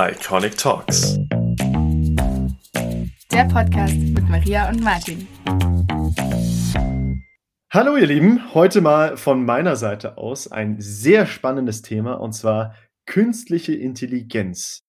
[0.00, 1.18] Iconic Talks.
[3.32, 5.26] Der Podcast mit Maria und Martin.
[7.72, 12.76] Hallo ihr Lieben, heute mal von meiner Seite aus ein sehr spannendes Thema und zwar
[13.06, 14.87] künstliche Intelligenz.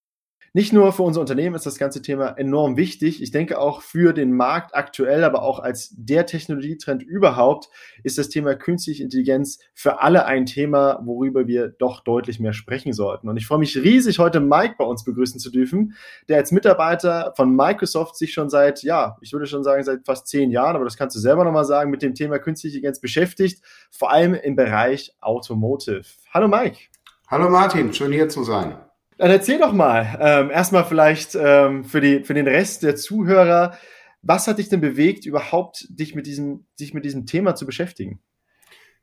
[0.53, 3.21] Nicht nur für unser Unternehmen ist das ganze Thema enorm wichtig.
[3.21, 7.69] Ich denke auch für den Markt aktuell, aber auch als der Technologietrend überhaupt
[8.03, 12.93] ist das Thema künstliche Intelligenz für alle ein Thema, worüber wir doch deutlich mehr sprechen
[12.93, 13.29] sollten.
[13.29, 15.93] Und ich freue mich riesig, heute Mike bei uns begrüßen zu dürfen,
[16.29, 20.27] der als Mitarbeiter von Microsoft sich schon seit, ja, ich würde schon sagen, seit fast
[20.27, 23.63] zehn Jahren, aber das kannst du selber nochmal sagen, mit dem Thema künstliche Intelligenz beschäftigt,
[23.91, 26.05] vor allem im Bereich Automotive.
[26.33, 26.79] Hallo Mike.
[27.27, 28.88] Hallo Martin, schön hier zu sein.
[29.19, 33.77] Dann erzähl doch mal, ähm, erstmal vielleicht ähm, für, die, für den Rest der Zuhörer,
[34.21, 38.21] was hat dich denn bewegt, überhaupt dich mit diesem, sich mit diesem Thema zu beschäftigen?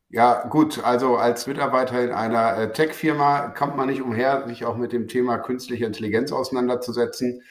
[0.09, 4.79] Ja, gut, also als Mitarbeiter in einer äh, Tech-Firma kommt man nicht umher, sich auch
[4.79, 7.43] mit dem Thema künstliche Intelligenz auseinanderzusetzen.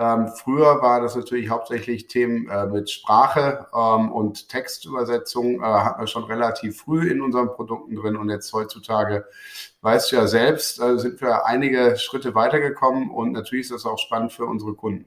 [0.00, 6.00] Ähm, früher war das natürlich hauptsächlich Themen äh, mit Sprache ähm, und Textübersetzung, äh, hatten
[6.00, 9.26] wir schon relativ früh in unseren Produkten drin und jetzt heutzutage,
[9.82, 13.98] weißt du ja selbst, äh, sind wir einige Schritte weitergekommen und natürlich ist das auch
[13.98, 15.04] spannend für unsere Kunden.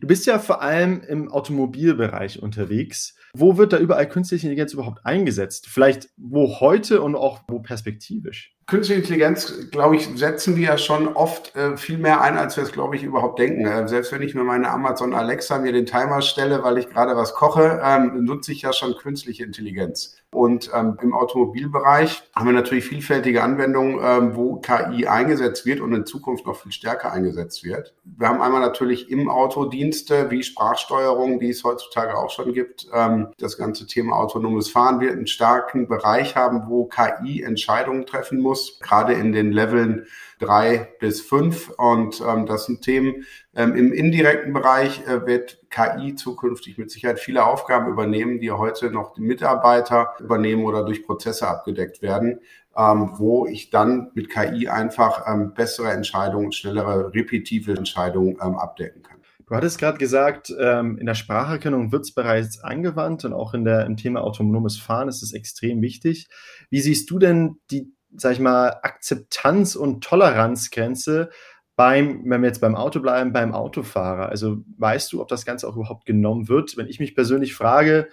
[0.00, 3.14] Du bist ja vor allem im Automobilbereich unterwegs.
[3.32, 5.68] Wo wird da überall künstliche Intelligenz überhaupt eingesetzt?
[5.68, 8.55] Vielleicht wo heute und auch wo perspektivisch?
[8.66, 12.64] Künstliche Intelligenz, glaube ich, setzen wir ja schon oft äh, viel mehr ein, als wir
[12.64, 13.64] es, glaube ich, überhaupt denken.
[13.64, 17.14] Äh, selbst wenn ich mir meine Amazon Alexa mir den Timer stelle, weil ich gerade
[17.16, 20.16] was koche, ähm, nutze ich ja schon künstliche Intelligenz.
[20.36, 25.94] Und ähm, im Automobilbereich haben wir natürlich vielfältige Anwendungen, ähm, wo KI eingesetzt wird und
[25.94, 27.94] in Zukunft noch viel stärker eingesetzt wird.
[28.04, 32.86] Wir haben einmal natürlich im Auto Dienste wie Sprachsteuerung, die es heutzutage auch schon gibt.
[32.92, 38.38] Ähm, das ganze Thema autonomes Fahren wird einen starken Bereich haben, wo KI Entscheidungen treffen
[38.38, 40.06] muss gerade in den Leveln
[40.38, 41.70] drei bis fünf.
[41.78, 43.24] Und ähm, das sind Themen.
[43.56, 48.90] Ähm, Im indirekten Bereich äh, wird KI zukünftig mit Sicherheit viele Aufgaben übernehmen, die heute
[48.90, 52.40] noch die Mitarbeiter übernehmen oder durch Prozesse abgedeckt werden.
[52.76, 59.02] Ähm, wo ich dann mit KI einfach ähm, bessere Entscheidungen, schnellere, repetitive Entscheidungen ähm, abdecken
[59.02, 59.16] kann.
[59.46, 63.64] Du hattest gerade gesagt, ähm, in der Spracherkennung wird es bereits angewandt und auch in
[63.64, 66.28] der, im Thema autonomes Fahren ist es extrem wichtig.
[66.68, 71.30] Wie siehst du denn die sag ich mal, Akzeptanz- und Toleranzgrenze
[71.76, 74.28] beim, wenn wir jetzt beim Auto bleiben, beim Autofahrer?
[74.28, 76.76] Also weißt du, ob das Ganze auch überhaupt genommen wird?
[76.76, 78.08] Wenn ich mich persönlich frage,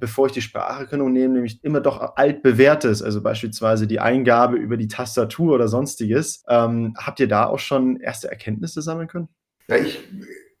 [0.00, 4.88] bevor ich die Spracherkennung nehme, nämlich immer doch altbewährtes, also beispielsweise die Eingabe über die
[4.88, 6.44] Tastatur oder sonstiges.
[6.48, 9.28] Ähm, habt ihr da auch schon erste Erkenntnisse sammeln können?
[9.68, 10.00] Ja, ich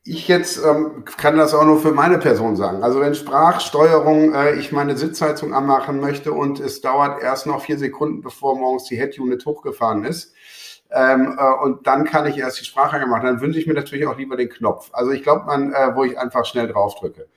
[0.08, 2.82] ich jetzt ähm, kann das auch nur für meine Person sagen.
[2.82, 7.76] Also wenn Sprachsteuerung, äh, ich meine Sitzheizung anmachen möchte und es dauert erst noch vier
[7.76, 10.34] Sekunden, bevor morgens die Head-Unit hochgefahren ist,
[10.90, 14.06] ähm, äh, und dann kann ich erst die Sprache machen, dann wünsche ich mir natürlich
[14.06, 14.90] auch lieber den Knopf.
[14.92, 17.28] Also ich glaube, man, äh, wo ich einfach schnell drauf drücke.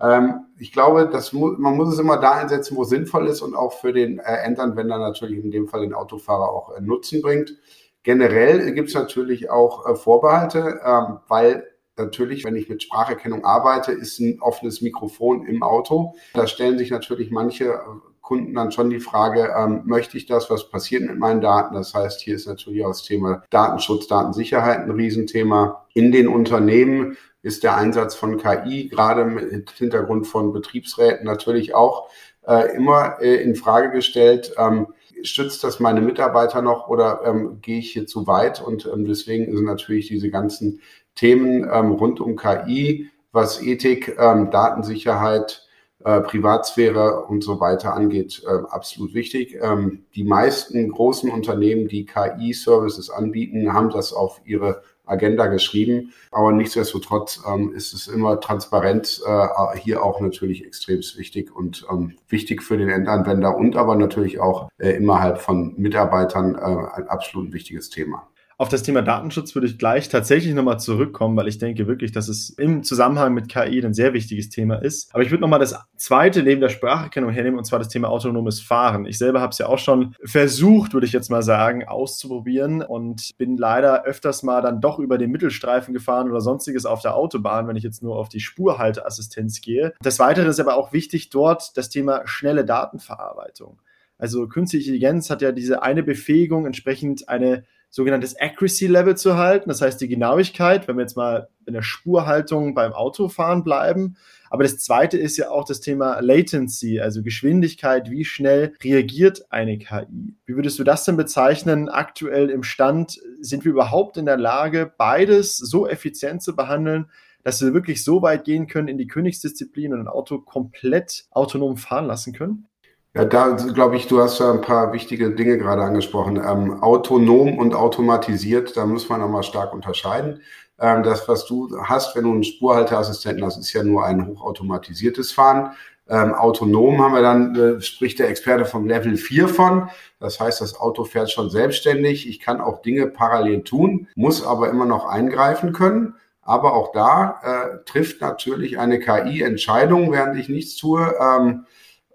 [0.00, 3.54] Ähm, ich glaube, das mu man muss es immer da einsetzen, wo sinnvoll ist und
[3.54, 7.54] auch für den äh, Endanwender natürlich in dem Fall den Autofahrer auch äh, Nutzen bringt.
[8.02, 13.92] Generell gibt es natürlich auch äh, Vorbehalte, ähm, weil Natürlich, wenn ich mit Spracherkennung arbeite,
[13.92, 16.14] ist ein offenes Mikrofon im Auto.
[16.32, 17.78] Da stellen sich natürlich manche äh,
[18.24, 21.74] Kunden dann schon die Frage, ähm, möchte ich das, was passiert mit meinen Daten?
[21.74, 25.86] Das heißt, hier ist natürlich auch das Thema Datenschutz, Datensicherheit ein Riesenthema.
[25.92, 32.08] In den Unternehmen ist der Einsatz von KI gerade mit Hintergrund von Betriebsräten natürlich auch
[32.46, 34.54] äh, immer äh, in Frage gestellt.
[34.56, 34.86] Ähm,
[35.22, 38.62] stützt das meine Mitarbeiter noch oder ähm, gehe ich hier zu weit?
[38.62, 40.80] Und ähm, deswegen sind natürlich diese ganzen
[41.14, 45.63] Themen ähm, rund um KI, was Ethik, ähm, Datensicherheit,
[46.04, 49.58] äh, Privatsphäre und so weiter angeht, äh, absolut wichtig.
[49.60, 56.12] Ähm, die meisten großen Unternehmen, die KI-Services anbieten, haben das auf ihre Agenda geschrieben.
[56.30, 62.16] Aber nichtsdestotrotz ähm, ist es immer transparent, äh, hier auch natürlich extrem wichtig und ähm,
[62.28, 67.52] wichtig für den Endanwender und aber natürlich auch äh, innerhalb von Mitarbeitern äh, ein absolut
[67.52, 68.28] wichtiges Thema.
[68.64, 72.28] Auf das Thema Datenschutz würde ich gleich tatsächlich nochmal zurückkommen, weil ich denke wirklich, dass
[72.28, 75.14] es im Zusammenhang mit KI ein sehr wichtiges Thema ist.
[75.14, 78.62] Aber ich würde nochmal das zweite neben der Spracherkennung hernehmen, und zwar das Thema autonomes
[78.62, 79.04] Fahren.
[79.04, 83.32] Ich selber habe es ja auch schon versucht, würde ich jetzt mal sagen, auszuprobieren und
[83.36, 87.68] bin leider öfters mal dann doch über den Mittelstreifen gefahren oder sonstiges auf der Autobahn,
[87.68, 89.92] wenn ich jetzt nur auf die Spurhalteassistenz gehe.
[90.02, 93.82] Des Weiteren ist aber auch wichtig dort das Thema schnelle Datenverarbeitung.
[94.16, 97.64] Also künstliche Intelligenz hat ja diese eine Befähigung, entsprechend eine
[97.94, 101.82] sogenanntes Accuracy Level zu halten, das heißt die Genauigkeit, wenn wir jetzt mal in der
[101.82, 104.16] Spurhaltung beim Autofahren bleiben.
[104.50, 109.78] Aber das zweite ist ja auch das Thema Latency, also Geschwindigkeit, wie schnell reagiert eine
[109.78, 110.34] KI.
[110.44, 111.88] Wie würdest du das denn bezeichnen?
[111.88, 117.06] Aktuell im Stand sind wir überhaupt in der Lage, beides so effizient zu behandeln,
[117.44, 121.76] dass wir wirklich so weit gehen können in die Königsdisziplin und ein Auto komplett autonom
[121.76, 122.66] fahren lassen können?
[123.16, 126.36] Ja, da glaube ich, du hast ja ein paar wichtige Dinge gerade angesprochen.
[126.36, 130.40] Ähm, autonom und automatisiert, da muss man nochmal stark unterscheiden.
[130.80, 135.30] Ähm, das, was du hast, wenn du einen Spurhalteassistenten hast, ist ja nur ein hochautomatisiertes
[135.30, 135.70] Fahren.
[136.08, 139.88] Ähm, autonom haben wir dann, äh, spricht der Experte vom Level 4 von.
[140.18, 142.28] Das heißt, das Auto fährt schon selbstständig.
[142.28, 146.14] Ich kann auch Dinge parallel tun, muss aber immer noch eingreifen können.
[146.42, 151.14] Aber auch da äh, trifft natürlich eine KI Entscheidungen, während ich nichts tue.
[151.20, 151.64] Ähm,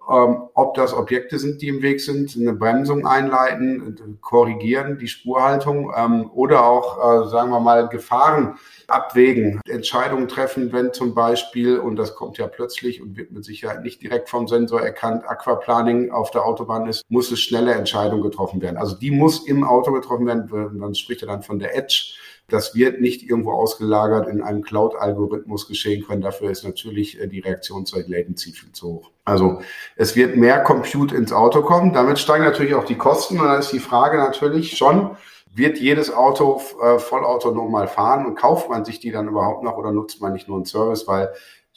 [0.09, 5.91] ähm, ob das Objekte sind, die im Weg sind, eine Bremsung einleiten, korrigieren, die Spurhaltung
[5.95, 8.57] ähm, oder auch, äh, sagen wir mal, Gefahren
[8.87, 13.83] abwägen, Entscheidungen treffen, wenn zum Beispiel, und das kommt ja plötzlich und wird mit Sicherheit
[13.83, 18.61] nicht direkt vom Sensor erkannt, Aquaplaning auf der Autobahn ist, muss es schnelle Entscheidungen getroffen
[18.61, 18.77] werden.
[18.77, 22.15] Also die muss im Auto getroffen werden, man spricht ja dann von der Edge
[22.49, 26.21] das wird nicht irgendwo ausgelagert in einem Cloud-Algorithmus geschehen können.
[26.21, 29.11] Dafür ist natürlich äh, die Reaktionszeit Latency viel zu hoch.
[29.25, 29.61] Also
[29.95, 31.93] es wird mehr Compute ins Auto kommen.
[31.93, 33.39] Damit steigen natürlich auch die Kosten.
[33.39, 35.15] Und da ist die Frage natürlich schon,
[35.53, 39.77] wird jedes Auto äh, vollautonom mal fahren und kauft man sich die dann überhaupt noch
[39.77, 41.07] oder nutzt man nicht nur einen Service?
[41.07, 41.29] Weil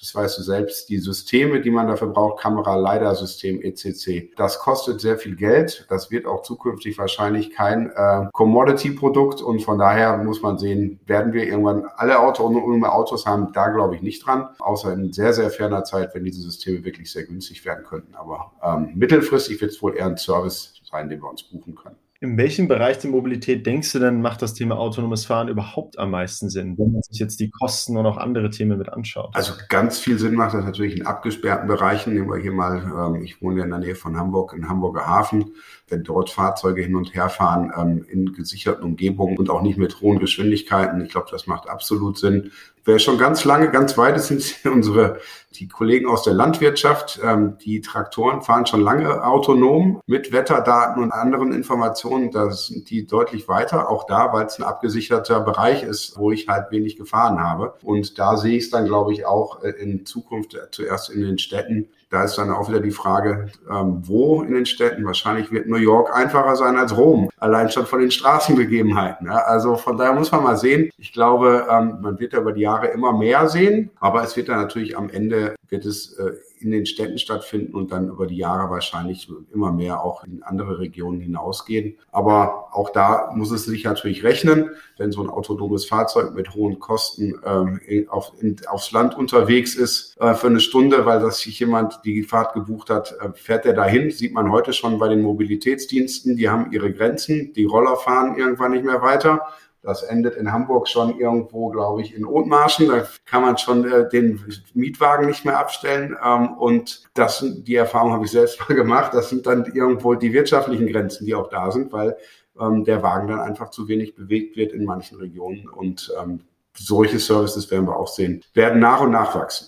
[0.02, 5.00] das weißt du selbst, die Systeme, die man dafür braucht, Kamera, LiDAR-System, etc., das kostet
[5.00, 5.86] sehr viel Geld.
[5.90, 11.32] Das wird auch zukünftig wahrscheinlich kein äh, Commodity-Produkt und von daher muss man sehen, werden
[11.32, 15.50] wir irgendwann alle autonome Autos haben, da glaube ich nicht dran, außer in sehr, sehr
[15.50, 18.16] ferner Zeit, wenn diese Systeme wirklich sehr günstig werden könnten.
[18.16, 22.01] Aber ähm, mittelfristig wird es wohl eher ein Service sein, den wir uns buchen können.
[22.22, 26.12] In welchem Bereich der Mobilität denkst du denn, macht das Thema autonomes Fahren überhaupt am
[26.12, 29.34] meisten Sinn, wenn man sich jetzt die Kosten und auch andere Themen mit anschaut?
[29.34, 32.14] Also ganz viel Sinn macht das natürlich in abgesperrten Bereichen.
[32.14, 35.04] Nehmen wir hier mal, ähm, ich wohne ja in der Nähe von Hamburg, in Hamburger
[35.04, 35.50] Hafen.
[35.92, 40.00] Wenn dort Fahrzeuge hin und her fahren ähm, in gesicherten Umgebungen und auch nicht mit
[40.00, 42.50] hohen Geschwindigkeiten, ich glaube, das macht absolut Sinn.
[42.84, 44.28] Wer schon ganz lange, ganz weit ist,
[44.62, 45.20] sind unsere,
[45.54, 47.20] die Kollegen aus der Landwirtschaft.
[47.22, 52.30] Ähm, die Traktoren fahren schon lange autonom mit Wetterdaten und anderen Informationen.
[52.30, 53.90] Da sind die deutlich weiter.
[53.90, 57.74] Auch da, weil es ein abgesicherter Bereich ist, wo ich halt wenig gefahren habe.
[57.82, 61.38] Und da sehe ich es dann, glaube ich, auch äh, in Zukunft zuerst in den
[61.38, 65.06] Städten da ist dann auch wieder die Frage, ähm, wo in den Städten.
[65.06, 69.28] Wahrscheinlich wird New York einfacher sein als Rom, allein schon von den Straßenbegebenheiten.
[69.28, 69.38] Ja?
[69.38, 70.90] Also von daher muss man mal sehen.
[70.98, 74.50] Ich glaube, ähm, man wird da über die Jahre immer mehr sehen, aber es wird
[74.50, 78.36] dann natürlich am Ende, wird es äh, in den Städten stattfinden und dann über die
[78.36, 81.98] Jahre wahrscheinlich immer mehr auch in andere Regionen hinausgehen.
[82.12, 86.78] Aber auch da muss es sich natürlich rechnen, wenn so ein autonomes Fahrzeug mit hohen
[86.78, 92.22] Kosten ähm, aufs Land unterwegs ist äh, für eine Stunde, weil das sich jemand die
[92.22, 94.10] Fahrt gebucht hat, äh, fährt er dahin.
[94.10, 97.52] Sieht man heute schon bei den Mobilitätsdiensten, die haben ihre Grenzen.
[97.54, 99.40] Die Roller fahren irgendwann nicht mehr weiter.
[99.82, 102.88] Das endet in Hamburg schon irgendwo, glaube ich, in Othmarschen.
[102.88, 104.40] Da kann man schon äh, den
[104.74, 106.16] Mietwagen nicht mehr abstellen.
[106.24, 109.12] Ähm, und das, die Erfahrung habe ich selbst mal gemacht.
[109.12, 112.16] Das sind dann irgendwo die wirtschaftlichen Grenzen, die auch da sind, weil
[112.60, 115.68] ähm, der Wagen dann einfach zu wenig bewegt wird in manchen Regionen.
[115.68, 116.42] Und ähm,
[116.74, 119.66] solche Services werden wir auch sehen, werden nach und nach wachsen.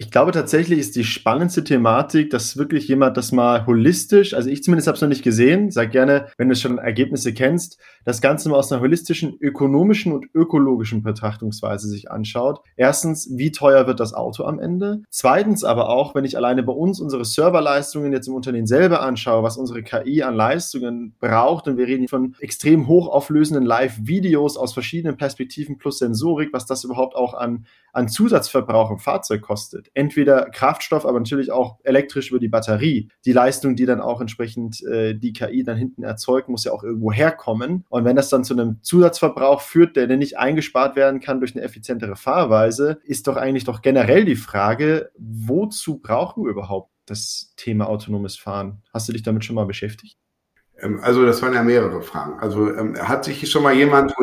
[0.00, 4.62] Ich glaube tatsächlich ist die spannendste Thematik, dass wirklich jemand das mal holistisch, also ich
[4.62, 8.48] zumindest habe es noch nicht gesehen, sag gerne, wenn du schon Ergebnisse kennst, das Ganze
[8.48, 12.62] mal aus einer holistischen, ökonomischen und ökologischen Betrachtungsweise sich anschaut.
[12.76, 15.02] Erstens, wie teuer wird das Auto am Ende?
[15.10, 19.42] Zweitens aber auch, wenn ich alleine bei uns unsere Serverleistungen jetzt im Unternehmen selber anschaue,
[19.42, 25.18] was unsere KI an Leistungen braucht, und wir reden von extrem hochauflösenden Live-Videos aus verschiedenen
[25.18, 31.04] Perspektiven plus Sensorik, was das überhaupt auch an, an Zusatzverbrauch im Fahrzeug kostet entweder Kraftstoff,
[31.04, 33.10] aber natürlich auch elektrisch über die Batterie.
[33.24, 36.84] Die Leistung, die dann auch entsprechend äh, die KI dann hinten erzeugt, muss ja auch
[36.84, 37.84] irgendwo herkommen.
[37.88, 41.54] Und wenn das dann zu einem Zusatzverbrauch führt, der dann nicht eingespart werden kann durch
[41.54, 47.52] eine effizientere Fahrweise, ist doch eigentlich doch generell die Frage, wozu brauchen wir überhaupt das
[47.56, 48.82] Thema autonomes Fahren?
[48.92, 50.16] Hast du dich damit schon mal beschäftigt?
[50.80, 52.38] Ähm, also das waren ja mehrere Fragen.
[52.40, 54.14] Also ähm, hat sich schon mal jemand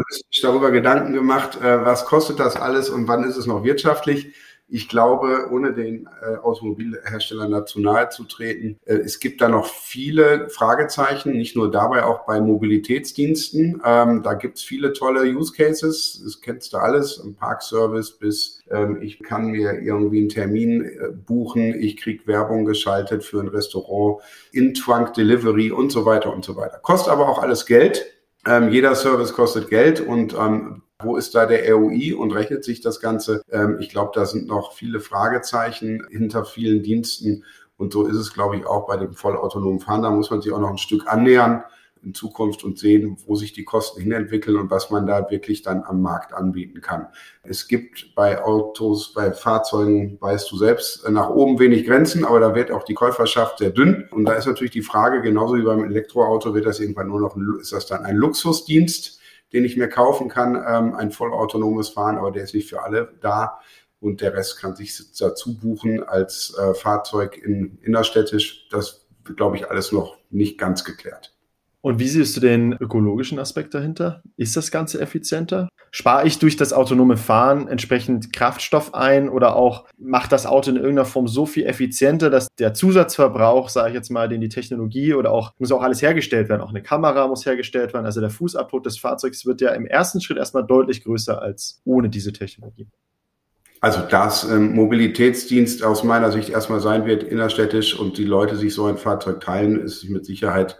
[0.42, 4.34] darüber Gedanken gemacht, äh, was kostet das alles und wann ist es noch wirtschaftlich?
[4.70, 9.66] Ich glaube, ohne den äh, Automobilherstellern dazu nahe zu treten, äh, es gibt da noch
[9.66, 13.82] viele Fragezeichen, nicht nur dabei, auch bei Mobilitätsdiensten.
[13.86, 16.22] Ähm, da gibt es viele tolle Use Cases.
[16.22, 21.12] Das kennst du alles, im Parkservice bis ähm, ich kann mir irgendwie einen Termin äh,
[21.12, 24.22] buchen, ich kriege Werbung geschaltet für ein Restaurant,
[24.52, 26.80] In-Trunk Delivery und so weiter und so weiter.
[26.80, 28.06] Kostet aber auch alles Geld.
[28.46, 32.82] Ähm, jeder Service kostet Geld und ähm, wo ist da der ROI und rechnet sich
[32.82, 33.44] das Ganze?
[33.52, 37.44] Ähm, ich glaube, da sind noch viele Fragezeichen hinter vielen Diensten.
[37.78, 40.02] Und so ist es, glaube ich, auch bei dem vollautonomen Fahren.
[40.02, 41.64] Da muss man sich auch noch ein Stück annähern
[42.04, 45.84] in Zukunft und sehen, wo sich die Kosten hinentwickeln und was man da wirklich dann
[45.84, 47.08] am Markt anbieten kann.
[47.44, 52.56] Es gibt bei Autos, bei Fahrzeugen, weißt du selbst, nach oben wenig Grenzen, aber da
[52.56, 54.08] wird auch die Käuferschaft sehr dünn.
[54.12, 57.36] Und da ist natürlich die Frage, genauso wie beim Elektroauto, wird das irgendwann nur noch,
[57.60, 59.17] ist das dann ein Luxusdienst,
[59.54, 63.14] den ich mir kaufen kann, ähm, ein vollautonomes Fahren, aber der ist nicht für alle
[63.22, 63.60] da
[64.00, 68.68] und der Rest kann sich dazu buchen als äh, Fahrzeug in, innerstädtisch.
[68.70, 71.37] Das glaube ich alles noch nicht ganz geklärt.
[71.88, 74.22] Und wie siehst du den ökologischen Aspekt dahinter?
[74.36, 75.70] Ist das Ganze effizienter?
[75.90, 80.76] Spare ich durch das autonome Fahren entsprechend Kraftstoff ein oder auch macht das Auto in
[80.76, 85.14] irgendeiner Form so viel effizienter, dass der Zusatzverbrauch, sage ich jetzt mal, den die Technologie
[85.14, 88.32] oder auch muss auch alles hergestellt werden, auch eine Kamera muss hergestellt werden, also der
[88.32, 92.90] Fußabdruck des Fahrzeugs wird ja im ersten Schritt erstmal deutlich größer als ohne diese Technologie.
[93.80, 98.74] Also das ähm, Mobilitätsdienst aus meiner Sicht erstmal sein wird innerstädtisch und die Leute sich
[98.74, 100.78] so ein Fahrzeug teilen, ist mit Sicherheit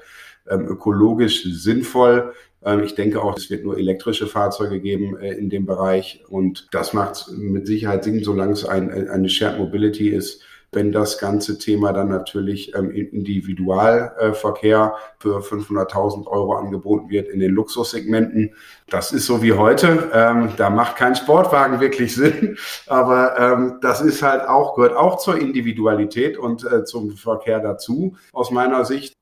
[0.50, 2.34] ökologisch sinnvoll.
[2.64, 6.68] Ähm, ich denke auch, es wird nur elektrische Fahrzeuge geben äh, in dem Bereich und
[6.72, 10.42] das macht mit Sicherheit Sinn, solange es ein, eine Shared Mobility ist.
[10.74, 17.54] Wenn das ganze Thema dann natürlich ähm, Individualverkehr für 500.000 Euro angeboten wird in den
[17.54, 18.54] Luxussegmenten,
[18.90, 20.12] das ist so wie heute.
[20.14, 25.20] Ähm, da macht kein Sportwagen wirklich Sinn, aber ähm, das ist halt auch gehört auch
[25.20, 29.14] zur Individualität und äh, zum Verkehr dazu aus meiner Sicht.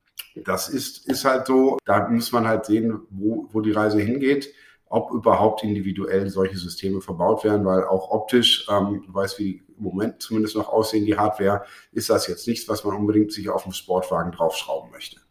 [0.44, 4.52] Das ist, ist halt so, da muss man halt sehen, wo, wo die Reise hingeht,
[4.88, 9.84] ob überhaupt individuell solche Systeme verbaut werden, weil auch optisch, ähm, du weißt, wie im
[9.84, 13.64] Moment zumindest noch aussehen, die Hardware, ist das jetzt nichts, was man unbedingt sich auf
[13.64, 15.25] dem Sportwagen draufschrauben möchte.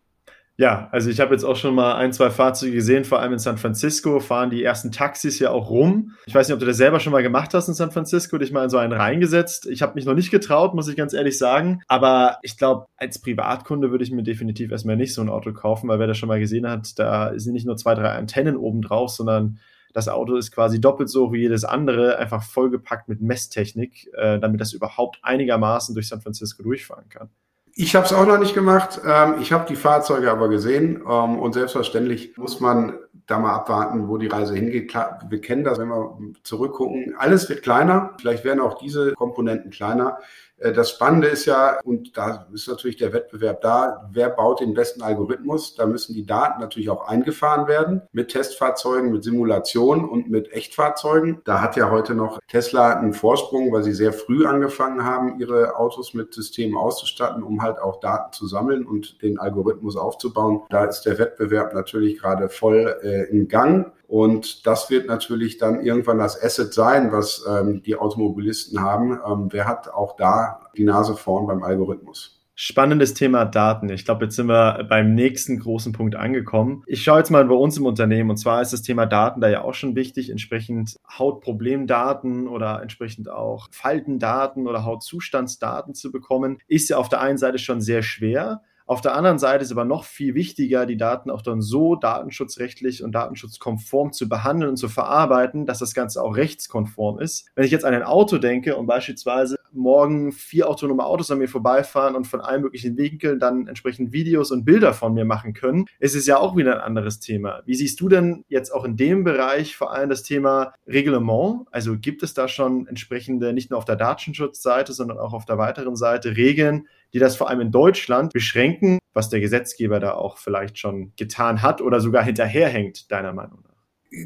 [0.57, 3.39] Ja, also ich habe jetzt auch schon mal ein, zwei Fahrzeuge gesehen, vor allem in
[3.39, 6.13] San Francisco fahren die ersten Taxis ja auch rum.
[6.27, 8.53] Ich weiß nicht, ob du das selber schon mal gemacht hast in San Francisco, dich
[8.53, 9.67] mal in so einen reingesetzt.
[9.67, 11.81] Ich habe mich noch nicht getraut, muss ich ganz ehrlich sagen.
[11.89, 15.89] Aber ich glaube, als Privatkunde würde ich mir definitiv erstmal nicht so ein Auto kaufen,
[15.89, 18.81] weil wer das schon mal gesehen hat, da sind nicht nur zwei, drei Antennen oben
[18.81, 19.59] drauf, sondern
[19.93, 24.61] das Auto ist quasi doppelt so wie jedes andere, einfach vollgepackt mit Messtechnik, äh, damit
[24.61, 27.29] das überhaupt einigermaßen durch San Francisco durchfahren kann.
[27.77, 29.01] Ich habe es auch noch nicht gemacht.
[29.05, 34.07] Ähm, ich habe die Fahrzeuge aber gesehen ähm, und selbstverständlich muss man da mal abwarten,
[34.07, 34.89] wo die Reise hingeht.
[34.89, 37.15] Klar, wir kennen das, wenn wir zurückgucken.
[37.17, 38.13] Alles wird kleiner.
[38.19, 40.19] Vielleicht werden auch diese Komponenten kleiner.
[40.57, 44.73] Äh, das Spannende ist ja, und da ist natürlich der Wettbewerb da, wer baut den
[44.73, 45.75] besten Algorithmus?
[45.75, 51.41] Da müssen die Daten natürlich auch eingefahren werden mit Testfahrzeugen, mit Simulationen und mit Echtfahrzeugen.
[51.45, 55.77] Da hat ja heute noch Tesla einen Vorsprung, weil sie sehr früh angefangen haben, ihre
[55.77, 60.61] Autos mit Systemen auszustatten, um halt auch Daten zu sammeln und den Algorithmus aufzubauen.
[60.69, 63.91] Da ist der Wettbewerb natürlich gerade voll äh, in Gang.
[64.07, 69.19] Und das wird natürlich dann irgendwann das Asset sein, was ähm, die Automobilisten haben.
[69.25, 72.35] Ähm, wer hat auch da die Nase vorn beim Algorithmus?
[72.57, 73.89] Spannendes Thema Daten.
[73.89, 76.83] Ich glaube, jetzt sind wir beim nächsten großen Punkt angekommen.
[76.87, 79.49] Ich schaue jetzt mal bei uns im Unternehmen und zwar ist das Thema Daten da
[79.49, 86.87] ja auch schon wichtig, entsprechend Hautproblemdaten oder entsprechend auch Faltendaten oder Hautzustandsdaten zu bekommen, ist
[86.89, 88.61] ja auf der einen Seite schon sehr schwer.
[88.87, 93.03] Auf der anderen Seite ist aber noch viel wichtiger, die Daten auch dann so datenschutzrechtlich
[93.03, 97.47] und datenschutzkonform zu behandeln und zu verarbeiten, dass das Ganze auch rechtskonform ist.
[97.55, 101.47] Wenn ich jetzt an ein Auto denke und beispielsweise morgen vier autonome Autos an mir
[101.47, 105.85] vorbeifahren und von allen möglichen Winkeln dann entsprechend Videos und Bilder von mir machen können,
[105.99, 107.61] ist es ja auch wieder ein anderes Thema.
[107.65, 111.67] Wie siehst du denn jetzt auch in dem Bereich vor allem das Thema Reglement?
[111.71, 115.57] Also gibt es da schon entsprechende, nicht nur auf der Datenschutzseite, sondern auch auf der
[115.57, 120.37] weiteren Seite Regeln, die das vor allem in Deutschland beschränken, was der Gesetzgeber da auch
[120.37, 123.75] vielleicht schon getan hat oder sogar hinterherhängt, deiner Meinung nach?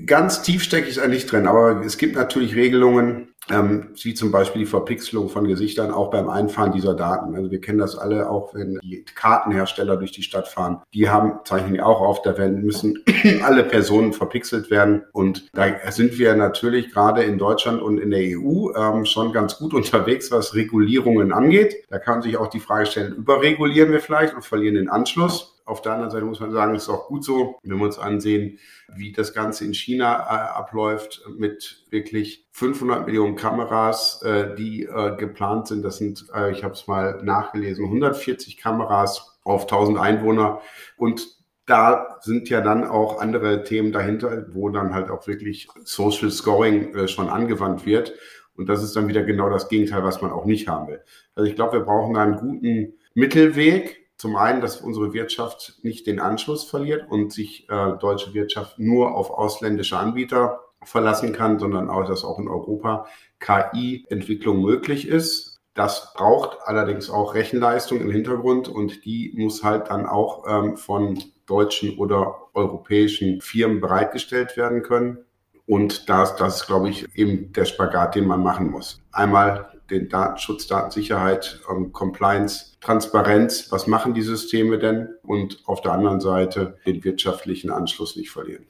[0.05, 4.61] Ganz tief stecke ich eigentlich drin, aber es gibt natürlich Regelungen, ähm, wie zum Beispiel
[4.61, 7.35] die Verpixelung von Gesichtern auch beim Einfahren dieser Daten.
[7.35, 10.81] Also wir kennen das alle auch, wenn die Kartenhersteller durch die Stadt fahren.
[10.93, 13.03] Die haben, zeichnen die auch auf, da werden, müssen
[13.43, 15.03] alle Personen verpixelt werden.
[15.11, 19.57] Und da sind wir natürlich gerade in Deutschland und in der EU ähm, schon ganz
[19.57, 21.83] gut unterwegs, was Regulierungen angeht.
[21.89, 25.55] Da kann man sich auch die Frage stellen, überregulieren wir vielleicht und verlieren den Anschluss.
[25.69, 28.57] Auf der anderen Seite muss man sagen, ist auch gut so, wenn wir uns ansehen,
[28.95, 35.15] wie das Ganze in China äh, abläuft mit wirklich 500 Millionen Kameras, äh, die äh,
[35.15, 35.83] geplant sind.
[35.83, 40.61] Das sind, äh, ich habe es mal nachgelesen, 140 Kameras auf 1000 Einwohner
[40.97, 46.31] und da sind ja dann auch andere Themen dahinter, wo dann halt auch wirklich Social
[46.31, 48.13] Scoring äh, schon angewandt wird.
[48.55, 51.01] Und das ist dann wieder genau das Gegenteil, was man auch nicht haben will.
[51.35, 56.19] Also ich glaube, wir brauchen einen guten Mittelweg, Zum einen, dass unsere Wirtschaft nicht den
[56.19, 62.05] Anschluss verliert und sich äh, deutsche Wirtschaft nur auf ausländische Anbieter verlassen kann, sondern auch,
[62.05, 63.05] dass auch in Europa
[63.39, 65.59] KI-Entwicklung möglich ist.
[65.73, 71.21] Das braucht allerdings auch Rechenleistung im Hintergrund und die muss halt dann auch ähm, von
[71.45, 75.19] deutschen oder europäischen Firmen bereitgestellt werden können.
[75.65, 78.99] Und das, das ist, glaube ich, eben der Spagat, den man machen muss.
[79.11, 83.71] Einmal den Datenschutz, Datensicherheit, ähm, Compliance, Transparenz.
[83.71, 85.09] Was machen die Systeme denn?
[85.23, 88.65] Und auf der anderen Seite den wirtschaftlichen Anschluss nicht verlieren.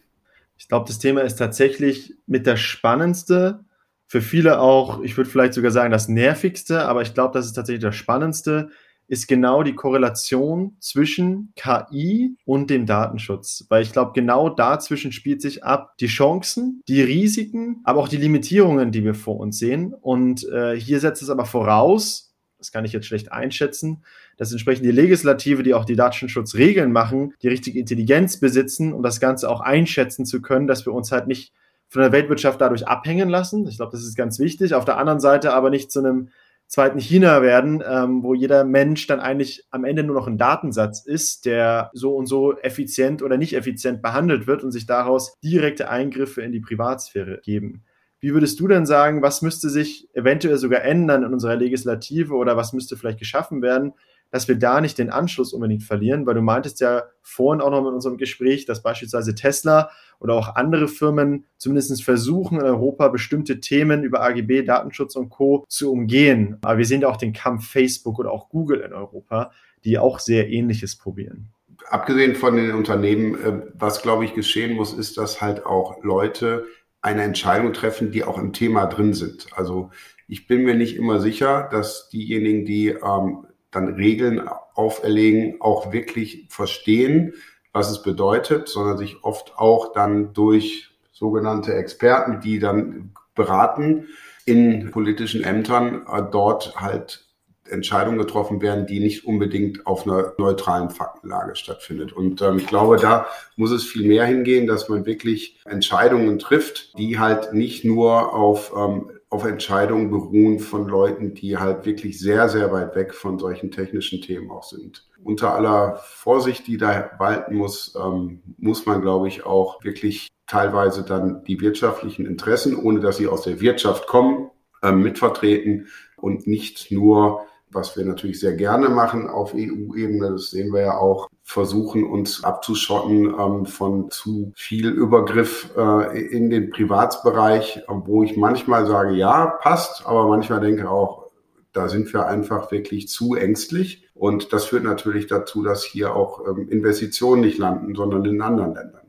[0.57, 3.63] Ich glaube, das Thema ist tatsächlich mit der spannendste,
[4.09, 7.53] für viele auch, ich würde vielleicht sogar sagen, das nervigste, aber ich glaube, das ist
[7.53, 8.69] tatsächlich das Spannendste,
[9.07, 13.67] ist genau die Korrelation zwischen KI und dem Datenschutz.
[13.69, 18.17] Weil ich glaube, genau dazwischen spielt sich ab die Chancen, die Risiken, aber auch die
[18.17, 19.93] Limitierungen, die wir vor uns sehen.
[19.93, 24.03] Und äh, hier setzt es aber voraus, das kann ich jetzt schlecht einschätzen,
[24.37, 29.19] dass entsprechend die Legislative, die auch die Datenschutzregeln machen, die richtige Intelligenz besitzen, um das
[29.19, 31.53] Ganze auch einschätzen zu können, dass wir uns halt nicht
[31.89, 33.67] von der Weltwirtschaft dadurch abhängen lassen.
[33.67, 34.73] Ich glaube, das ist ganz wichtig.
[34.73, 36.29] Auf der anderen Seite aber nicht zu einem
[36.67, 41.03] zweiten China werden, ähm, wo jeder Mensch dann eigentlich am Ende nur noch ein Datensatz
[41.03, 45.89] ist, der so und so effizient oder nicht effizient behandelt wird und sich daraus direkte
[45.89, 47.83] Eingriffe in die Privatsphäre geben.
[48.19, 52.55] Wie würdest du denn sagen, was müsste sich eventuell sogar ändern in unserer Legislative oder
[52.55, 53.93] was müsste vielleicht geschaffen werden,
[54.31, 57.83] dass wir da nicht den Anschluss unbedingt verlieren, weil du meintest ja vorhin auch noch
[57.83, 63.59] mit unserem Gespräch, dass beispielsweise Tesla oder auch andere Firmen zumindest versuchen, in Europa bestimmte
[63.59, 65.65] Themen über AGB, Datenschutz und Co.
[65.67, 66.57] zu umgehen.
[66.61, 69.51] Aber wir sehen ja auch den Kampf Facebook oder auch Google in Europa,
[69.83, 71.49] die auch sehr Ähnliches probieren.
[71.87, 76.65] Abgesehen von den Unternehmen, äh, was glaube ich geschehen muss, ist, dass halt auch Leute
[77.01, 79.47] eine Entscheidung treffen, die auch im Thema drin sind.
[79.55, 79.89] Also
[80.27, 84.41] ich bin mir nicht immer sicher, dass diejenigen, die ähm, dann Regeln
[84.73, 87.33] auferlegen, auch wirklich verstehen,
[87.71, 94.07] was es bedeutet, sondern sich oft auch dann durch sogenannte Experten, die dann beraten
[94.45, 97.25] in politischen Ämtern, äh, dort halt
[97.69, 102.13] Entscheidungen getroffen werden, die nicht unbedingt auf einer neutralen Faktenlage stattfindet.
[102.13, 106.97] Und ähm, ich glaube, da muss es viel mehr hingehen, dass man wirklich Entscheidungen trifft,
[106.97, 112.49] die halt nicht nur auf ähm, auf Entscheidungen beruhen von Leuten, die halt wirklich sehr,
[112.49, 115.07] sehr weit weg von solchen technischen Themen auch sind.
[115.23, 121.03] Unter aller Vorsicht, die da walten muss, ähm, muss man, glaube ich, auch wirklich teilweise
[121.03, 124.49] dann die wirtschaftlichen Interessen, ohne dass sie aus der Wirtschaft kommen,
[124.81, 125.87] äh, mitvertreten
[126.17, 130.97] und nicht nur was wir natürlich sehr gerne machen auf EU-Ebene, das sehen wir ja
[130.97, 138.37] auch, versuchen uns abzuschotten ähm, von zu viel Übergriff äh, in den Privatsbereich, wo ich
[138.37, 141.29] manchmal sage, ja, passt, aber manchmal denke auch,
[141.71, 144.09] da sind wir einfach wirklich zu ängstlich.
[144.15, 148.73] Und das führt natürlich dazu, dass hier auch ähm, Investitionen nicht landen, sondern in anderen
[148.73, 149.01] Ländern.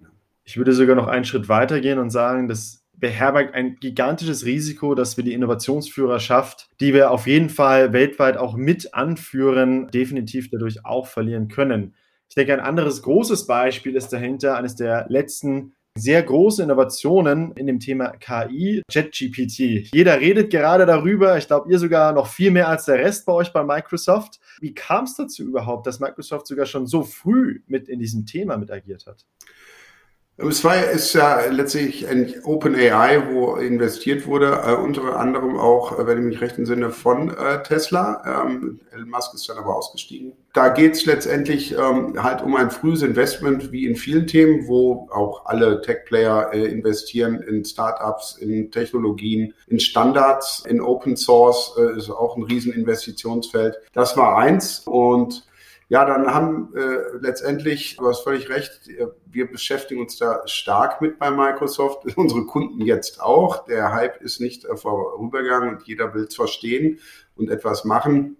[0.44, 5.16] Ich würde sogar noch einen Schritt weitergehen und sagen, dass beherbergt ein gigantisches Risiko, dass
[5.16, 11.06] wir die Innovationsführerschaft, die wir auf jeden Fall weltweit auch mit anführen, definitiv dadurch auch
[11.06, 11.94] verlieren können.
[12.28, 17.66] Ich denke, ein anderes großes Beispiel ist dahinter eines der letzten sehr großen Innovationen in
[17.66, 19.92] dem Thema KI, ChatGPT.
[19.92, 23.32] Jeder redet gerade darüber, ich glaube, ihr sogar noch viel mehr als der Rest bei
[23.32, 24.38] euch bei Microsoft.
[24.60, 28.56] Wie kam es dazu überhaupt, dass Microsoft sogar schon so früh mit in diesem Thema
[28.56, 29.26] mit agiert hat?
[30.48, 35.98] Es war ist ja letztlich ein Open AI, wo investiert wurde, äh, unter anderem auch,
[35.98, 38.44] äh, wenn ich mich recht entsinne, von äh, Tesla.
[38.46, 40.32] Ähm, Elon Musk ist dann aber ausgestiegen.
[40.54, 45.08] Da geht es letztendlich ähm, halt um ein frühes Investment, wie in vielen Themen, wo
[45.12, 51.98] auch alle Tech-Player äh, investieren in Startups, in Technologien, in Standards, in Open Source, äh,
[51.98, 53.76] ist auch ein Rieseninvestitionsfeld.
[53.92, 55.44] Das war eins und
[55.90, 61.02] ja, dann haben äh, letztendlich, du hast völlig recht, äh, wir beschäftigen uns da stark
[61.02, 63.64] mit bei Microsoft, unsere Kunden jetzt auch.
[63.64, 67.00] Der Hype ist nicht äh, vorübergegangen und jeder will es verstehen
[67.34, 68.36] und etwas machen.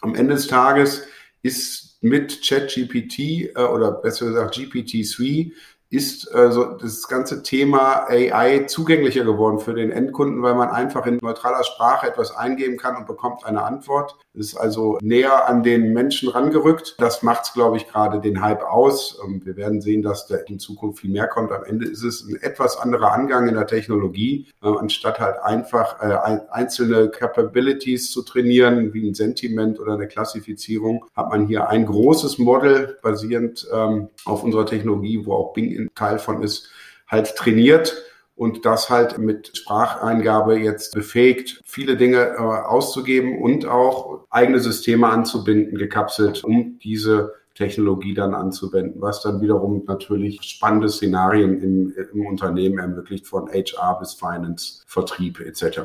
[0.00, 1.02] Am Ende des Tages
[1.42, 5.50] ist mit ChatGPT äh, oder besser gesagt GPT-3
[5.92, 11.18] ist also das ganze Thema AI zugänglicher geworden für den Endkunden, weil man einfach in
[11.20, 14.16] neutraler Sprache etwas eingeben kann und bekommt eine Antwort.
[14.32, 16.94] Das ist also näher an den Menschen rangerückt.
[16.96, 19.20] Das macht es, glaube ich, gerade den Hype aus.
[19.22, 21.52] Ähm, wir werden sehen, dass da in Zukunft viel mehr kommt.
[21.52, 26.00] Am Ende ist es ein etwas anderer Angang in der Technologie, äh, anstatt halt einfach
[26.00, 31.84] äh, einzelne Capabilities zu trainieren, wie ein Sentiment oder eine Klassifizierung, hat man hier ein
[31.84, 36.70] großes Model basierend ähm, auf unserer Technologie, wo auch Bing Teil von ist,
[37.08, 38.02] halt trainiert
[38.34, 45.08] und das halt mit Spracheingabe jetzt befähigt, viele Dinge äh, auszugeben und auch eigene Systeme
[45.08, 52.26] anzubinden, gekapselt, um diese Technologie dann anzuwenden, was dann wiederum natürlich spannende Szenarien im, im
[52.26, 55.80] Unternehmen ermöglicht, von HR bis Finance, Vertrieb etc.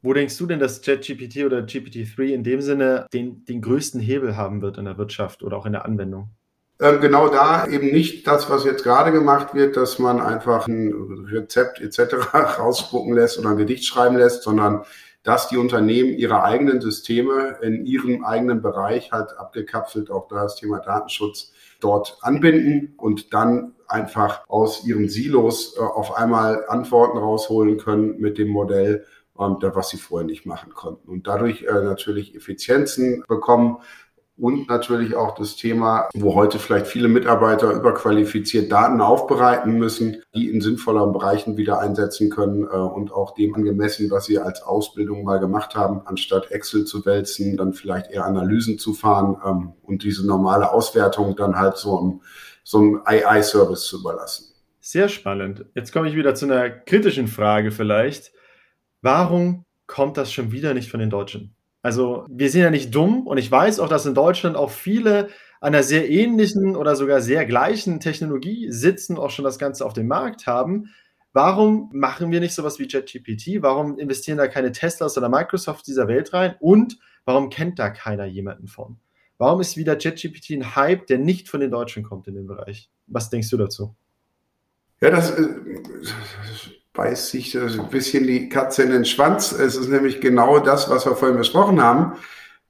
[0.00, 4.36] Wo denkst du denn, dass ChatGPT oder GPT-3 in dem Sinne den, den größten Hebel
[4.36, 6.30] haben wird in der Wirtschaft oder auch in der Anwendung?
[6.80, 11.26] Ähm, genau da eben nicht das, was jetzt gerade gemacht wird, dass man einfach ein
[11.30, 12.32] Rezept etc.
[12.58, 14.84] rausspucken lässt oder ein Gedicht schreiben lässt, sondern
[15.22, 20.56] dass die Unternehmen ihre eigenen Systeme in ihrem eigenen Bereich halt abgekapselt, auch da das
[20.56, 27.76] Thema Datenschutz dort anbinden und dann einfach aus ihren Silos äh, auf einmal Antworten rausholen
[27.78, 29.04] können mit dem Modell,
[29.38, 31.08] ähm, was sie vorher nicht machen konnten.
[31.08, 33.78] Und dadurch äh, natürlich Effizienzen bekommen,
[34.36, 40.50] und natürlich auch das Thema, wo heute vielleicht viele Mitarbeiter überqualifiziert Daten aufbereiten müssen, die
[40.50, 45.24] in sinnvolleren Bereichen wieder einsetzen können äh, und auch dem angemessen, was sie als Ausbildung
[45.24, 50.02] mal gemacht haben, anstatt Excel zu wälzen, dann vielleicht eher Analysen zu fahren ähm, und
[50.02, 52.20] diese normale Auswertung dann halt so einem,
[52.64, 54.46] so einem AI-Service zu überlassen.
[54.80, 55.66] Sehr spannend.
[55.74, 58.32] Jetzt komme ich wieder zu einer kritischen Frage vielleicht.
[59.02, 61.54] Warum kommt das schon wieder nicht von den Deutschen?
[61.82, 65.28] Also wir sind ja nicht dumm und ich weiß auch, dass in Deutschland auch viele
[65.60, 70.08] einer sehr ähnlichen oder sogar sehr gleichen Technologie sitzen, auch schon das Ganze auf dem
[70.08, 70.90] Markt haben.
[71.32, 73.62] Warum machen wir nicht sowas wie JetGPT?
[73.62, 76.54] Warum investieren da keine Teslas oder Microsoft dieser Welt rein?
[76.60, 78.98] Und warum kennt da keiner jemanden von?
[79.38, 82.90] Warum ist wieder JetGPT ein Hype, der nicht von den Deutschen kommt in dem Bereich?
[83.06, 83.94] Was denkst du dazu?
[85.00, 85.48] Ja, das, äh,
[86.94, 89.52] beißt sich ein bisschen die Katze in den Schwanz.
[89.52, 92.18] Es ist nämlich genau das, was wir vorhin besprochen haben.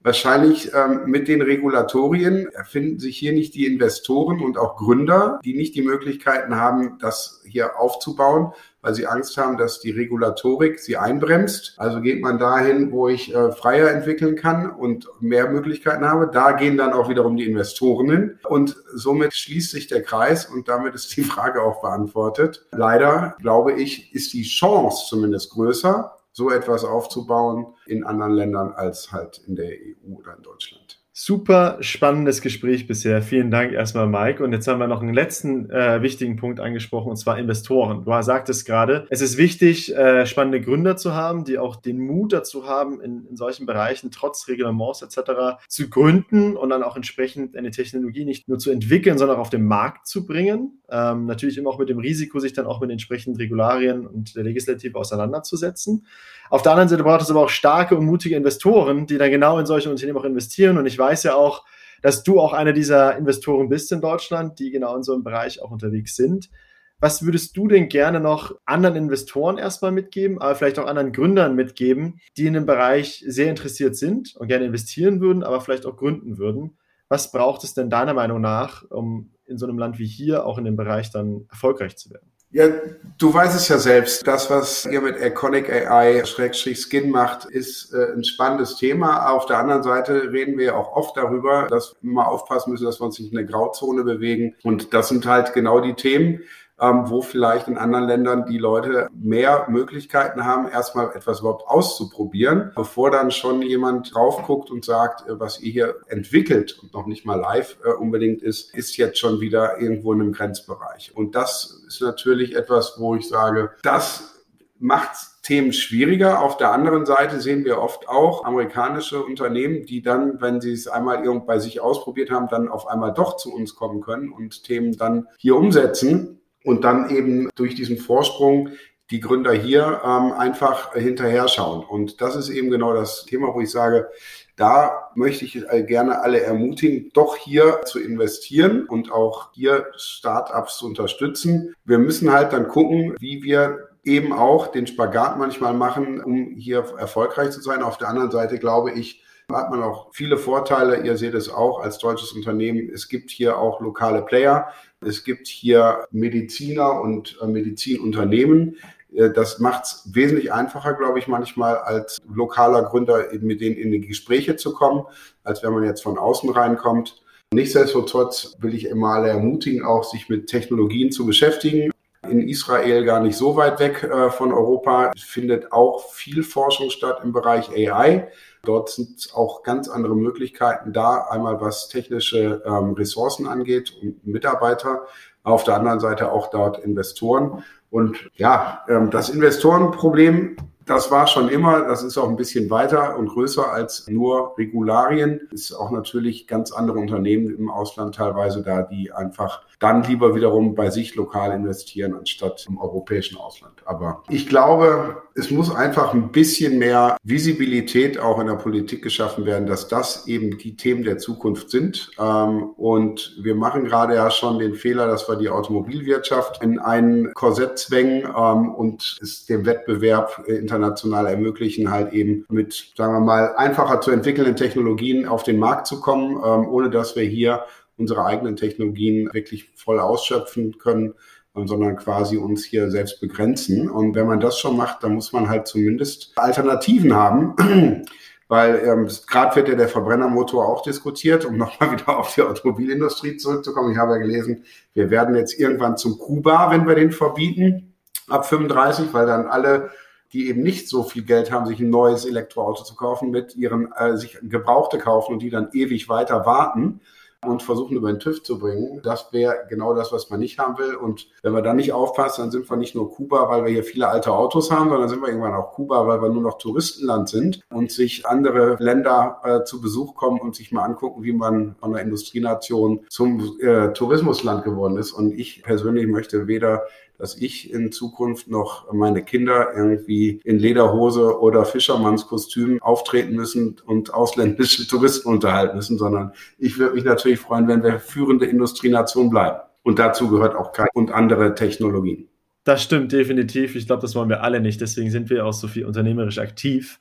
[0.01, 5.55] Wahrscheinlich ähm, mit den Regulatorien erfinden sich hier nicht die Investoren und auch Gründer, die
[5.55, 10.97] nicht die Möglichkeiten haben, das hier aufzubauen, weil sie Angst haben, dass die Regulatorik sie
[10.97, 11.75] einbremst.
[11.79, 16.29] Also geht man dahin, wo ich äh, freier entwickeln kann und mehr Möglichkeiten habe.
[16.33, 18.39] Da gehen dann auch wiederum die Investoren hin.
[18.45, 22.67] Und somit schließt sich der Kreis und damit ist die Frage auch beantwortet.
[22.73, 29.13] Leider, glaube ich, ist die Chance zumindest größer, so etwas aufzubauen in anderen Ländern als
[29.13, 31.02] halt in der EU oder in Deutschland.
[31.15, 33.21] Super spannendes Gespräch bisher.
[33.21, 34.43] Vielen Dank erstmal, Mike.
[34.43, 38.07] Und jetzt haben wir noch einen letzten äh, wichtigen Punkt angesprochen, und zwar Investoren.
[38.07, 42.33] Du sagtest gerade, es ist wichtig, äh, spannende Gründer zu haben, die auch den Mut
[42.33, 45.61] dazu haben, in, in solchen Bereichen trotz Reglements etc.
[45.69, 49.51] zu gründen und dann auch entsprechend eine Technologie nicht nur zu entwickeln, sondern auch auf
[49.51, 50.81] den Markt zu bringen.
[50.91, 54.45] Ähm, natürlich immer auch mit dem Risiko, sich dann auch mit entsprechenden Regularien und der
[54.45, 56.07] Legislative auseinanderzusetzen.
[56.49, 59.59] Auf der anderen Seite braucht es aber auch starke und mutige Investoren, die dann genau
[59.59, 60.77] in solche Unternehmen auch investieren.
[60.77, 61.65] Und ich weiß ja auch,
[62.03, 65.61] dass du auch einer dieser Investoren bist in Deutschland, die genau in so einem Bereich
[65.63, 66.51] auch unterwegs sind.
[66.99, 71.57] Was würdest du denn gerne noch anderen Investoren erstmal mitgeben, aber vielleicht auch anderen Gründern
[71.57, 75.97] mitgeben, die in dem Bereich sehr interessiert sind und gerne investieren würden, aber vielleicht auch
[75.97, 76.79] gründen würden?
[77.09, 80.59] Was braucht es denn deiner Meinung nach, um in so einem Land wie hier auch
[80.59, 82.32] in dem Bereich dann erfolgreich zu werden?
[82.55, 82.69] Ja,
[83.17, 84.27] du weißt es ja selbst.
[84.27, 89.31] Das, was ihr mit Iconic AI Skin macht, ist äh, ein spannendes Thema.
[89.31, 93.01] Auf der anderen Seite reden wir auch oft darüber, dass wir mal aufpassen müssen, dass
[93.01, 94.55] wir uns nicht in eine Grauzone bewegen.
[94.65, 96.43] Und das sind halt genau die Themen,
[96.83, 102.73] ähm, wo vielleicht in anderen Ländern die Leute mehr Möglichkeiten haben, erstmal etwas überhaupt auszuprobieren,
[102.75, 107.07] bevor dann schon jemand drauf guckt und sagt, äh, was ihr hier entwickelt und noch
[107.07, 111.13] nicht mal live äh, unbedingt ist, ist jetzt schon wieder irgendwo in einem Grenzbereich.
[111.15, 114.43] Und das ist natürlich etwas, wo ich sage, das
[114.81, 116.43] macht Themen schwieriger.
[116.43, 120.89] Auf der anderen Seite sehen wir oft auch amerikanische Unternehmen, die dann, wenn sie es
[120.89, 124.65] einmal irgend bei sich ausprobiert haben, dann auf einmal doch zu uns kommen können und
[124.65, 128.71] Themen dann hier umsetzen und dann eben durch diesen Vorsprung
[129.11, 131.85] die Gründer hier ähm, einfach hinterher schauen.
[131.85, 134.09] Und das ist eben genau das Thema, wo ich sage,
[134.57, 140.87] da möchte ich gerne alle ermutigen, doch hier zu investieren und auch hier Startups zu
[140.87, 141.75] unterstützen.
[141.85, 146.85] Wir müssen halt dann gucken, wie wir eben auch den Spagat manchmal machen, um hier
[146.99, 147.83] erfolgreich zu sein.
[147.83, 151.03] Auf der anderen Seite glaube ich, hat man auch viele Vorteile.
[151.05, 152.91] Ihr seht es auch als deutsches Unternehmen.
[152.93, 154.69] Es gibt hier auch lokale Player.
[155.01, 158.77] Es gibt hier Mediziner und äh, Medizinunternehmen.
[159.15, 163.91] Äh, das macht es wesentlich einfacher, glaube ich, manchmal als lokaler Gründer mit denen in
[163.91, 165.05] die Gespräche zu kommen,
[165.45, 167.23] als wenn man jetzt von außen reinkommt.
[167.53, 171.92] Nichtsdestotrotz will ich immer alle ermutigen, auch sich mit Technologien zu beschäftigen.
[172.29, 177.21] In Israel gar nicht so weit weg äh, von Europa findet auch viel Forschung statt
[177.25, 178.29] im Bereich AI.
[178.63, 185.07] Dort sind auch ganz andere Möglichkeiten da, einmal was technische ähm, Ressourcen angeht und Mitarbeiter,
[185.43, 187.65] auf der anderen Seite auch dort Investoren.
[187.91, 190.57] Und ja, ähm, das Investorenproblem,
[190.93, 195.49] das war schon immer, das ist auch ein bisschen weiter und größer als nur Regularien.
[195.51, 200.75] Ist auch natürlich ganz andere Unternehmen im Ausland teilweise da, die einfach dann lieber wiederum
[200.75, 203.83] bei sich lokal investieren, anstatt im europäischen Ausland.
[203.85, 209.47] Aber ich glaube, es muss einfach ein bisschen mehr Visibilität auch in der Politik geschaffen
[209.47, 212.11] werden, dass das eben die Themen der Zukunft sind.
[212.19, 217.31] Ähm, und wir machen gerade ja schon den Fehler, dass wir die Automobilwirtschaft in ein
[217.35, 223.55] Korsett zwängen ähm, und es dem Wettbewerb international ermöglichen, halt eben mit, sagen wir mal,
[223.57, 227.65] einfacher zu entwickelnden Technologien auf den Markt zu kommen, ähm, ohne dass wir hier
[227.97, 231.15] unsere eigenen Technologien wirklich voll ausschöpfen können,
[231.55, 233.91] sondern quasi uns hier selbst begrenzen.
[233.91, 237.55] Und wenn man das schon macht, dann muss man halt zumindest Alternativen haben.
[238.49, 243.37] Weil ähm, gerade wird ja der Verbrennermotor auch diskutiert, um nochmal wieder auf die Automobilindustrie
[243.37, 243.93] zurückzukommen.
[243.93, 247.95] Ich habe ja gelesen, wir werden jetzt irgendwann zum Kuba, wenn wir den verbieten,
[248.29, 249.91] ab 35, weil dann alle
[250.33, 253.93] die eben nicht so viel Geld haben, sich ein neues Elektroauto zu kaufen, mit ihren
[253.93, 257.01] äh, sich Gebrauchte kaufen und die dann ewig weiter warten
[257.45, 259.01] und versuchen über den TÜV zu bringen.
[259.03, 260.95] Das wäre genau das, was man nicht haben will.
[260.95, 263.85] Und wenn wir dann nicht aufpassen, dann sind wir nicht nur Kuba, weil wir hier
[263.85, 267.29] viele alte Autos haben, sondern sind wir irgendwann auch Kuba, weil wir nur noch Touristenland
[267.29, 271.75] sind und sich andere Länder äh, zu Besuch kommen und sich mal angucken, wie man
[271.81, 275.13] von einer Industrienation zum äh, Tourismusland geworden ist.
[275.13, 276.85] Und ich persönlich möchte weder
[277.23, 284.13] dass ich in Zukunft noch meine Kinder irgendwie in Lederhose oder Fischermannskostüm auftreten müssen und
[284.13, 289.61] ausländische Touristen unterhalten müssen, sondern ich würde mich natürlich freuen, wenn wir führende Industrienation bleiben.
[289.85, 292.29] Und dazu gehört auch KI und andere Technologien.
[292.65, 293.77] Das stimmt definitiv.
[293.77, 294.81] Ich glaube, das wollen wir alle nicht.
[294.81, 296.99] Deswegen sind wir auch so viel unternehmerisch aktiv.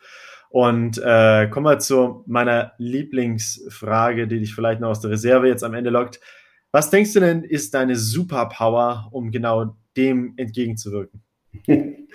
[0.49, 5.63] Und äh, kommen wir zu meiner Lieblingsfrage, die dich vielleicht noch aus der Reserve jetzt
[5.63, 6.19] am Ende lockt.
[6.71, 11.21] Was denkst du denn, ist deine Superpower, um genau dem entgegenzuwirken?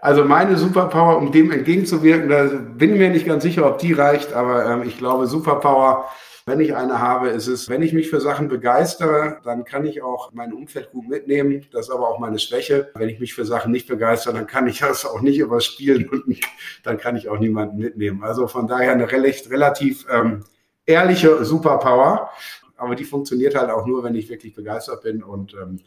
[0.00, 3.94] Also meine Superpower, um dem entgegenzuwirken, da bin ich mir nicht ganz sicher, ob die
[3.94, 6.10] reicht, aber ähm, ich glaube, Superpower,
[6.44, 10.02] wenn ich eine habe, ist es, wenn ich mich für Sachen begeistere, dann kann ich
[10.02, 11.64] auch mein Umfeld gut mitnehmen.
[11.72, 12.90] Das ist aber auch meine Schwäche.
[12.96, 16.38] Wenn ich mich für Sachen nicht begeistere, dann kann ich das auch nicht überspielen und
[16.82, 18.22] dann kann ich auch niemanden mitnehmen.
[18.22, 20.44] Also von daher eine relativ ähm,
[20.84, 22.28] ehrliche Superpower.
[22.76, 25.80] Aber die funktioniert halt auch nur, wenn ich wirklich begeistert bin und ähm,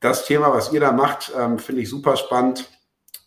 [0.00, 2.68] das Thema, was ihr da macht, ähm, finde ich super spannend.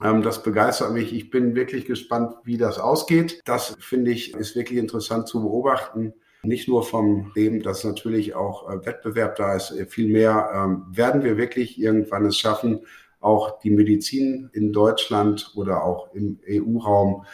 [0.04, 1.12] Ähm, das begeistert mich.
[1.14, 3.42] Ich bin wirklich gespannt, wie das ausgeht.
[3.46, 6.14] Das finde ich ist wirklich interessant zu beobachten.
[6.44, 9.72] Nicht nur vom dem, dass natürlich auch äh, Wettbewerb da ist.
[9.72, 12.82] Äh, vielmehr ähm, werden wir wirklich irgendwann es schaffen,
[13.20, 17.26] auch die Medizin in Deutschland oder auch im EU-Raum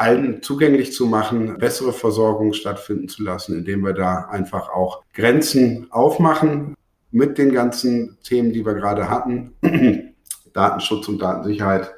[0.00, 5.88] allen zugänglich zu machen, bessere Versorgung stattfinden zu lassen, indem wir da einfach auch Grenzen
[5.90, 6.74] aufmachen,
[7.10, 9.54] mit den ganzen Themen, die wir gerade hatten,
[10.54, 11.92] Datenschutz und Datensicherheit.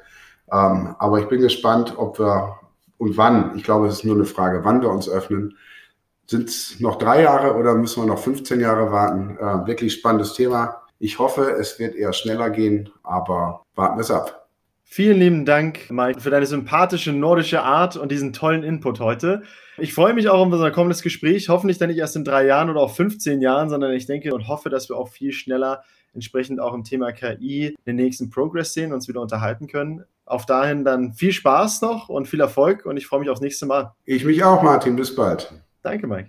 [0.51, 2.59] Ähm, aber ich bin gespannt, ob wir
[2.97, 5.57] und wann, ich glaube, es ist nur eine Frage, wann wir uns öffnen.
[6.25, 9.37] Sind es noch drei Jahre oder müssen wir noch 15 Jahre warten?
[9.37, 10.81] Äh, wirklich spannendes Thema.
[10.99, 14.42] Ich hoffe, es wird eher schneller gehen, aber warten wir es ab.
[14.93, 19.41] Vielen lieben Dank, Mike, für deine sympathische nordische Art und diesen tollen Input heute.
[19.79, 21.49] Ich freue mich auch auf unser kommendes Gespräch.
[21.49, 24.47] Hoffentlich dann nicht erst in drei Jahren oder auch 15 Jahren, sondern ich denke und
[24.47, 25.81] hoffe, dass wir auch viel schneller
[26.13, 30.03] entsprechend auch im Thema KI den nächsten Progress sehen, und uns wieder unterhalten können.
[30.27, 33.65] Auf dahin dann viel Spaß noch und viel Erfolg und ich freue mich aufs nächste
[33.65, 33.95] Mal.
[34.05, 34.95] Ich mich auch, Martin.
[34.95, 35.51] Bis bald.
[35.81, 36.21] Danke, Mike.